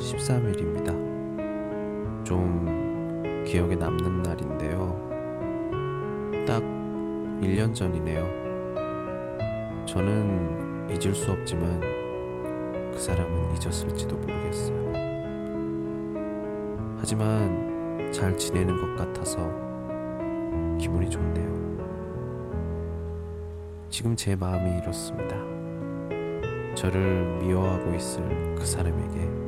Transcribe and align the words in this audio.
13일입니다. 0.00 0.88
좀 2.24 3.44
기억에 3.46 3.76
남는 3.76 4.22
날인데요. 4.22 5.08
딱 6.46 6.62
1년 7.40 7.74
전이네요. 7.74 8.24
저는 9.86 10.88
잊을 10.90 11.14
수 11.14 11.30
없지만 11.32 11.80
그 12.92 12.98
사람은 12.98 13.54
잊었을지도 13.56 14.16
모르겠어요. 14.16 14.90
하지만 16.98 18.10
잘 18.12 18.36
지내는 18.36 18.76
것 18.76 18.96
같아서 18.96 19.38
기분이 20.78 21.08
좋네요. 21.08 21.50
지금 23.88 24.16
제 24.16 24.36
마음이 24.36 24.78
이렇습니다. 24.78 25.36
저를 26.74 27.38
미워하고 27.42 27.94
있을 27.94 28.54
그 28.54 28.64
사람에게 28.64 29.39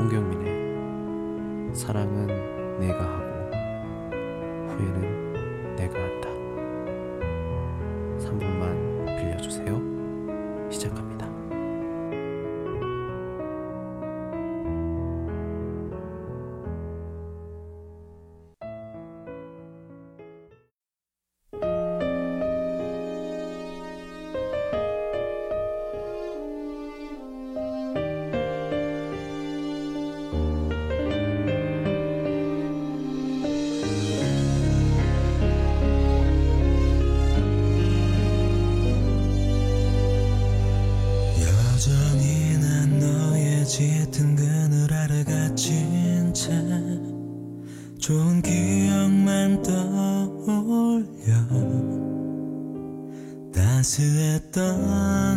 홍경민의 0.00 1.74
사랑은 1.74 2.26
내가 2.80 3.04
하고 3.04 3.50
후회는 4.68 5.19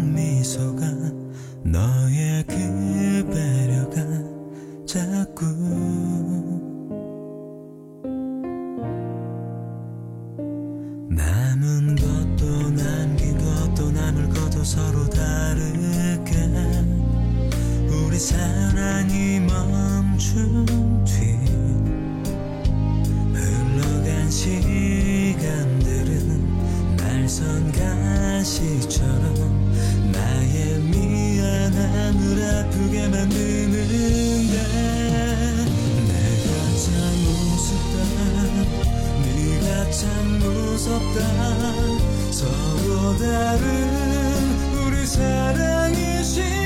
미소가 0.00 0.86
너의 1.62 2.44
그 2.46 3.26
배려가 3.32 3.96
자꾸 4.86 5.44
남은 11.08 11.96
것도 11.96 12.70
남긴 12.70 13.38
것도 13.38 13.90
남을 13.90 14.28
것도 14.28 14.64
서로 14.64 15.08
다르게 15.08 16.10
우리 18.10 18.18
사랑이 18.18 19.40
멈춘 19.40 21.04
뒤 21.04 21.49
서로 43.10 43.18
다른 43.18 44.86
우리 44.86 45.04
사랑이 45.06 46.22
싫 46.22 46.59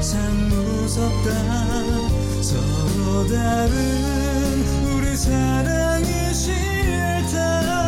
참 0.00 0.48
무섭다. 0.48 1.30
서로 2.40 3.26
다른 3.26 4.64
우리 4.94 5.16
사랑이 5.16 6.32
싫다 6.32 7.87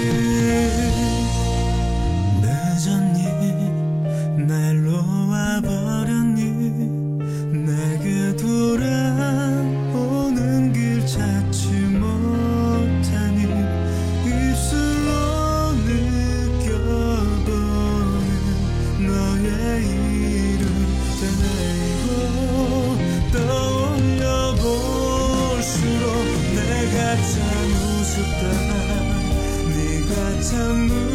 time 30.51 31.10